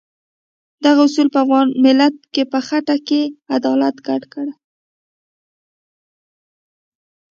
[0.83, 2.15] دغه اصول په افغان ملت
[2.51, 3.21] په خټه کې
[3.55, 4.53] عدالت ګډ کړی.